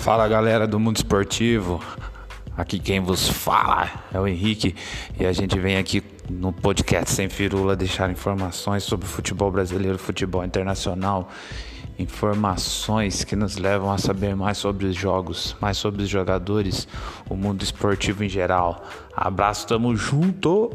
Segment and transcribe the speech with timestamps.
[0.00, 1.78] Fala galera do mundo esportivo,
[2.56, 4.74] aqui quem vos fala é o Henrique
[5.18, 10.42] e a gente vem aqui no podcast Sem Firula deixar informações sobre futebol brasileiro, futebol
[10.42, 11.28] internacional,
[11.98, 16.88] informações que nos levam a saber mais sobre os jogos, mais sobre os jogadores,
[17.28, 18.82] o mundo esportivo em geral.
[19.14, 20.70] Abraço, tamo junto!